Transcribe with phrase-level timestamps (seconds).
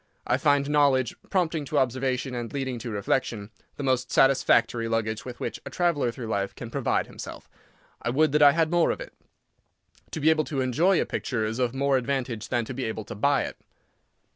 [0.25, 5.39] I find knowledge, prompting to observation and leading to reflection, the most satisfactory luggage with
[5.39, 7.47] which a traveller through life can provide himself.
[8.01, 9.13] I would that I had more of it.
[10.09, 13.05] To be able to enjoy a picture is of more advantage than to be able
[13.05, 13.57] to buy it.